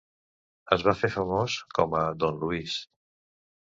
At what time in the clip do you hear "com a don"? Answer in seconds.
1.79-2.43